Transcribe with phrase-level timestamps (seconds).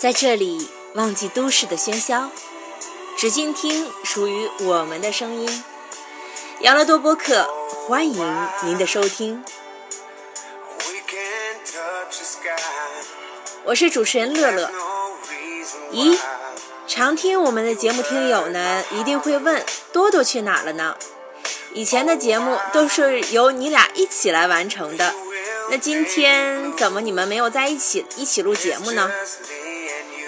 [0.00, 2.30] 在这里，忘记都市的喧嚣，
[3.18, 5.62] 只静听属于我们的声音。
[6.60, 7.46] 养乐多播客，
[7.86, 9.44] 欢迎您的收听。
[13.64, 14.70] 我是主持人乐乐。
[15.92, 16.18] 咦，
[16.86, 20.96] 常听我们的节目听友呢，一定会问多多去哪了呢？
[21.74, 25.14] 以前的节目都是由你俩一起来完成的，
[25.70, 29.12] 那今天怎么你们没有在一起一起录节目呢？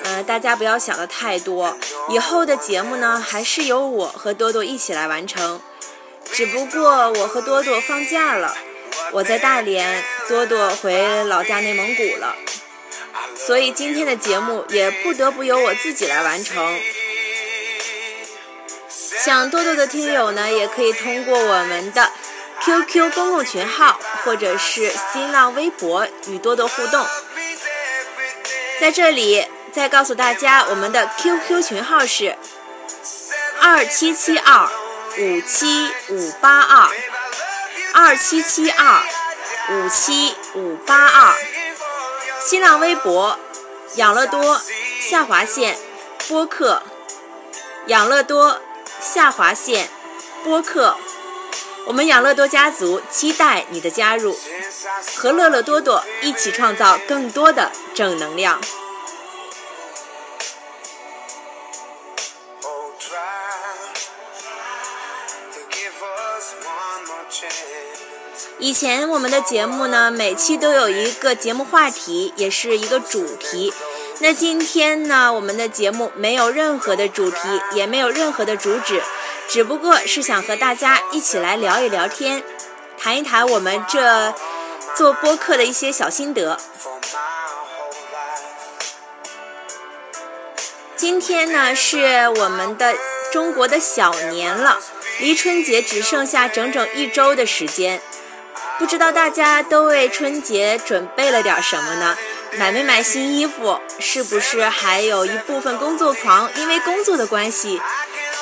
[0.05, 1.77] 呃，大家不要想的太多，
[2.09, 5.61] 以后的节目呢，还是由我和多多一起来完成。
[6.33, 8.57] 只不过我和多多放假了，
[9.13, 12.35] 我在大连，多多回老家内蒙古了，
[13.37, 16.81] 所以今天的节目也不得不由我自己来完成。
[18.89, 22.11] 想多多的听友呢，也可以通过我们的
[22.63, 27.07] QQ 公共群号或者是新浪微博与多多互动。
[28.81, 29.47] 在这里。
[29.73, 32.37] 再告诉大家，我们的 QQ 群号是
[33.61, 34.69] 二七七二
[35.19, 36.91] 五七五八二
[37.95, 39.03] 二七七二
[39.71, 41.35] 五七五八二。
[42.45, 43.39] 新浪微博
[43.95, 44.61] 养乐多
[45.01, 45.79] 下划线
[46.29, 46.83] 播客，
[47.87, 48.61] 养乐多
[49.01, 49.89] 下划线
[50.45, 50.97] 播客。
[51.87, 54.37] 我们养乐多家族期待你的加入，
[55.17, 58.61] 和乐乐多多一起创造更多的正能量。
[68.63, 73.75] 以前我们的节目呢，每期都有一个节目话题，也是一个主题。
[74.21, 77.37] 那今天呢，我们的节目没有任何的主题，
[77.75, 79.03] 也没有任何的主旨，
[79.49, 82.45] 只不过是想和大家一起来聊一聊天，
[82.97, 84.33] 谈一谈我们这
[84.95, 86.57] 做播客的一些小心得。
[90.95, 92.95] 今天呢，是我们的
[93.33, 94.79] 中国的小年了，
[95.19, 98.01] 离春节只剩下整整一周的时间。
[98.79, 102.17] 不知道大家都为春节准备了点什么呢？
[102.59, 103.81] 买没买新衣服？
[103.99, 107.81] 是不是还有一部分工作狂因为工作的关系，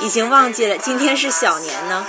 [0.01, 2.07] 已经忘记了今天是小年呢？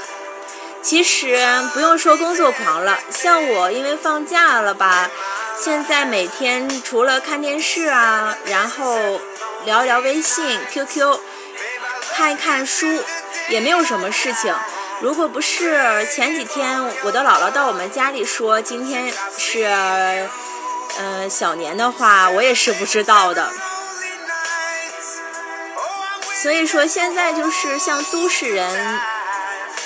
[0.81, 5.11] 其实不用说工作狂了，像我因为放假了吧，
[5.55, 9.19] 现在每天除了看电视啊，然后
[9.65, 11.19] 聊聊微信、QQ，
[12.13, 13.03] 看一看书，
[13.49, 14.55] 也没有什么事情。
[15.01, 19.63] 如果不是前几天我的姥姥到我们家里说今天是，
[20.99, 23.51] 呃小年的话，我也是不知道的。
[26.43, 28.99] 所以说现在就是像都市人，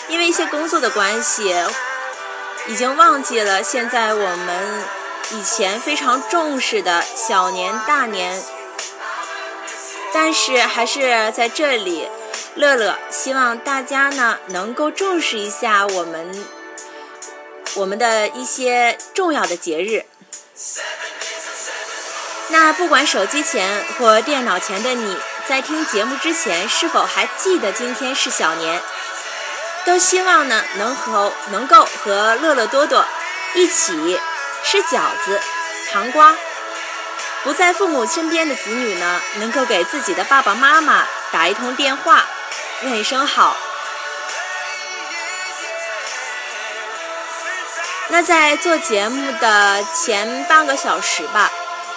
[0.09, 1.55] 因为一些工作的关系，
[2.67, 4.83] 已经忘记了现在我们
[5.31, 8.43] 以前非常重视的小年大年，
[10.13, 12.09] 但是还是在这里。
[12.55, 16.45] 乐乐希望大家呢能够重视一下我们
[17.75, 20.05] 我们的一些重要的节日。
[22.47, 25.17] 那不管手机前或电脑前的你
[25.49, 28.81] 在听节目之前是否还记得今天是小年，
[29.83, 33.05] 都希望呢能和能够和乐乐多多
[33.55, 34.17] 一起
[34.63, 35.41] 吃饺子、
[35.91, 36.33] 糖瓜。
[37.43, 42.25] 不在父母身边的子女呢，能够给自己的爸爸妈妈打一通电话。
[42.83, 43.55] 问一声好。
[48.09, 51.51] 那在做节目的前半个小时吧，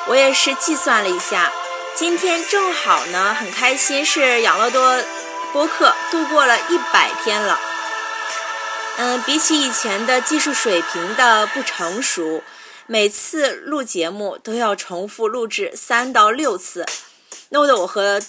[0.07, 1.53] 我也是计算了一下，
[1.95, 5.03] 今天正好呢，很开心是养乐多
[5.53, 7.61] 播客度过了一百天了。
[8.97, 12.43] 嗯，比起以前的技术水平的不成熟，
[12.87, 16.87] 每次录节目都要重复录制三到六次，
[17.51, 18.23] 弄得我和。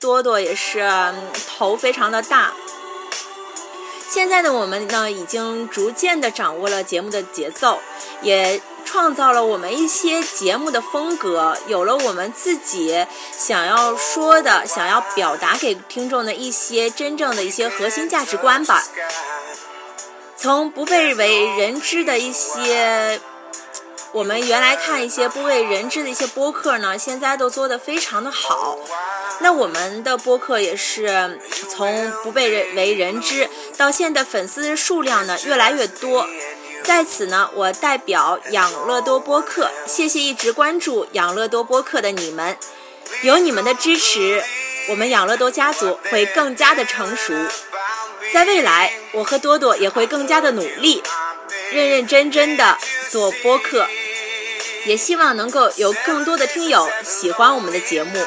[0.00, 0.82] 多多也是
[1.46, 2.52] 头非常的大。
[4.08, 7.78] 现在的我们呢，已经逐渐的掌握了节目的节奏，
[8.22, 18.82] 也创造了我们一些节目的风格，有了我们自己想要说的、想要表达给听众的一些真正的一些核心价值观吧。
[20.34, 23.20] 从不被为人知的一些，
[24.12, 28.76] 我们原来看一些不为人知的一些播客呢，现在都做得非常的好。
[29.40, 36.26] 那我们的播客也是从不被人为人知，到现在粉丝数量呢越来越多。
[36.82, 42.56] 在此呢，我代表养乐多播客，谢谢一直关注养乐多播客的你们。
[43.22, 44.42] 有你们的支持，
[44.88, 47.32] 我们养乐多家族会更加的成熟。
[48.32, 51.02] 在未来，我和多多也会更加的努力，
[51.72, 52.78] 认认真真的
[53.10, 53.86] 做播客。
[54.86, 58.26] 也希望能够有更多的听友喜欢我们的节目，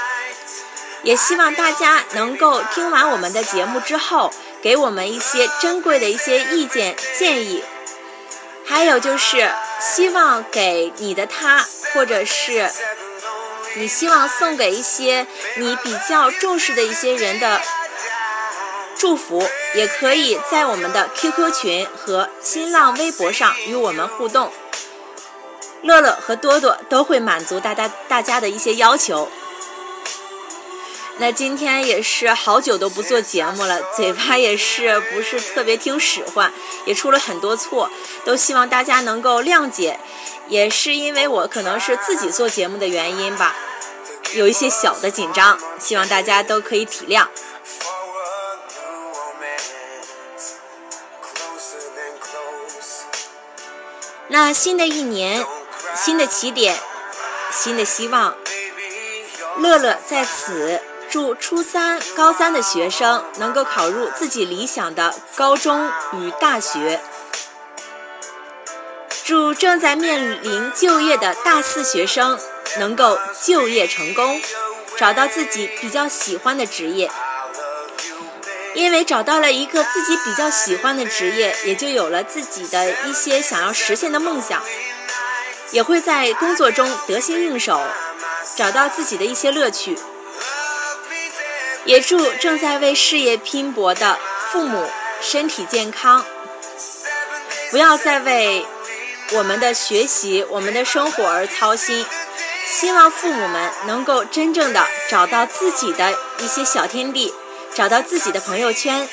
[1.01, 7.63] 也希望大家能够听完我们的节目之后，给我们一些珍贵的一些意见建议。
[8.65, 9.51] 还有就是
[9.81, 12.69] 希望给你的他，或者是
[13.75, 15.27] 你希望送给一些
[15.57, 17.59] 你比较重视的一些人的
[18.97, 19.45] 祝福，
[19.75, 24.53] 也可以在我们的 QQ 群和新浪微博上与我们互动。
[25.83, 29.30] 乐乐和多多都会满足大家大家的一些要求。
[31.18, 36.51] 那今天也是好久都不做节目了，嘴巴也是不是特别听使唤，
[36.85, 37.91] 也出了很多错，
[38.25, 40.00] 都希望大家能够谅解。
[40.47, 43.56] 也是因为我可能是自己做节目的原因吧，
[44.33, 47.27] 有一些小的紧张，希望大家都可以体谅。
[54.29, 55.45] 那新的一年。
[55.95, 56.80] 新的起点，
[57.51, 58.36] 新的希望。
[59.57, 67.00] 乐乐在此祝初三、高三的学生能够考入自己理想的高中与大学。
[69.24, 72.38] 祝正在面临就业的大四学生
[72.78, 74.42] 能够就业成功，
[74.98, 77.10] 找到自己比较喜欢的职业。
[78.74, 84.63] 因为找到了一个自己比较喜欢的职业，也就有了自己的一些想要实现的梦想。
[85.74, 87.81] 也会在工作中得心应手，
[88.56, 89.98] 找到自己的一些乐趣。
[91.84, 94.18] 也祝正在为事业拼搏的
[94.52, 94.90] 父母
[95.20, 96.24] 身体健康，
[97.72, 98.66] 不要再为
[99.34, 102.06] 我们的学习、我们的生活而操心。
[102.66, 107.34] 希望父母们能够真正的找到自己的一些小天地，
[107.74, 109.10] 找到自己的朋友圈。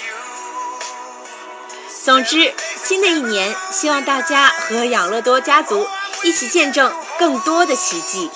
[2.04, 5.86] 总之，新的一年，希望大家和养乐多家族。
[6.22, 8.30] 一起见证更多的奇迹。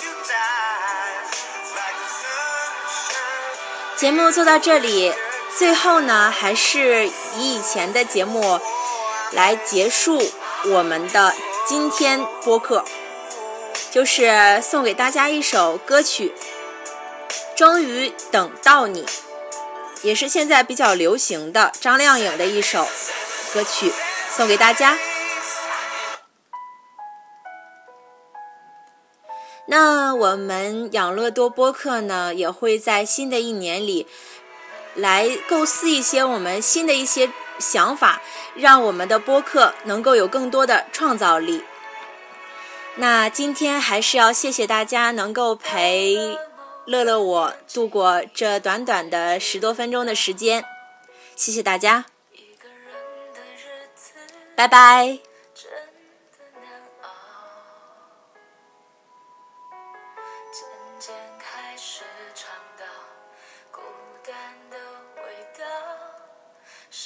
[3.97, 5.15] 节目做到这里，
[5.57, 8.61] 最后呢，还是以以前的节目
[9.31, 10.21] 来结束
[10.67, 11.35] 我们的
[11.67, 12.85] 今天播客，
[13.91, 16.35] 就是送给大家一首歌曲
[17.59, 19.05] 《终于等到你》，
[20.03, 22.87] 也是现在比较流行的张靓颖的一首
[23.53, 23.93] 歌曲，
[24.37, 24.99] 送给大家。
[29.77, 34.07] 那我们养乐多播客呢，也会在新的一年里
[34.95, 38.23] 来构思一些我们新的一些想法，
[38.55, 41.65] 让我们的播客能够有更多的创造力。
[42.95, 46.39] 那今天还是要谢谢大家能够陪
[46.85, 50.65] 乐乐我度过这短短的十多分钟的时间，
[51.35, 52.05] 谢谢大家，
[54.55, 55.34] 拜拜。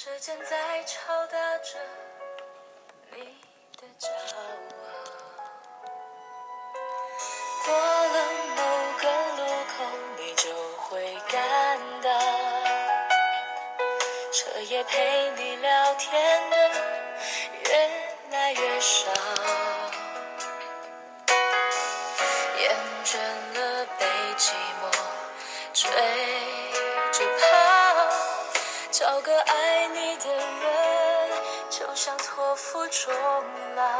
[0.08, 1.78] 时间在敲打着
[3.12, 3.20] 你
[3.76, 4.40] 的骄傲，
[7.66, 8.16] 过了
[8.56, 8.60] 某
[9.02, 9.04] 个
[9.36, 9.84] 路口，
[10.16, 12.08] 你就会感到，
[14.32, 16.56] 彻夜陪你聊天的
[17.66, 17.68] 越
[18.30, 19.12] 来越少，
[29.18, 31.30] 有个爱你的人
[31.68, 33.12] 就想托付终
[33.74, 33.97] 老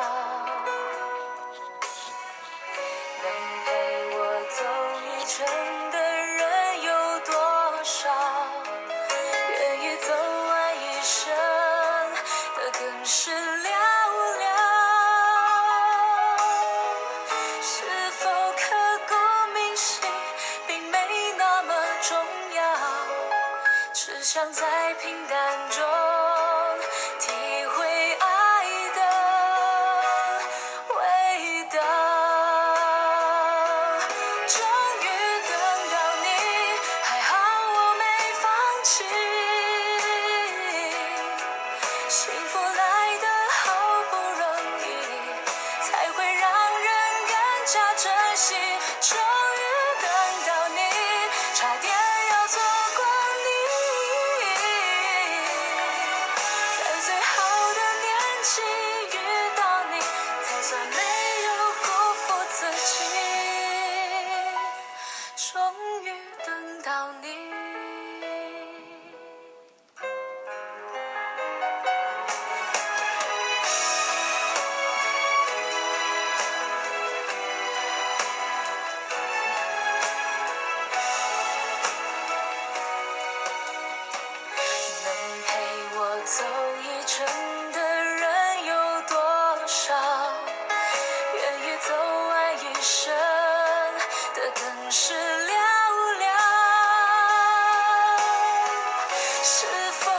[99.71, 100.18] 是否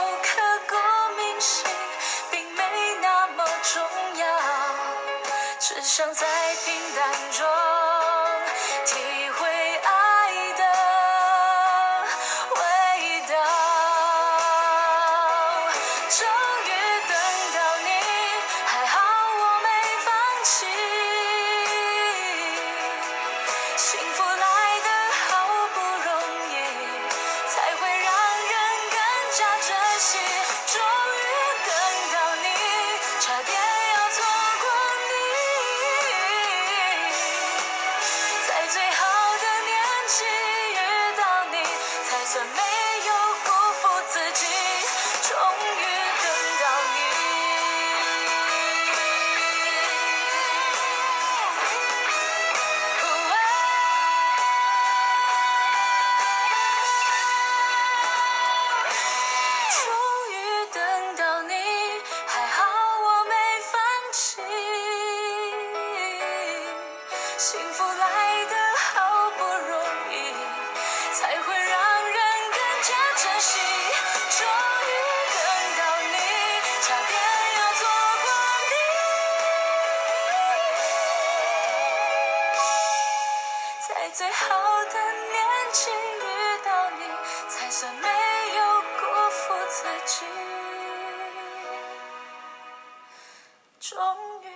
[93.90, 93.98] 终
[94.44, 94.46] 于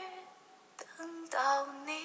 [0.76, 2.03] 等到你。